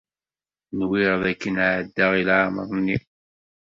Nwiɣ 0.79 1.13
dakken 1.23 1.55
ɛeddaɣ 1.71 2.11
i 2.19 2.21
leɛmeṛ-nni. 2.27 2.97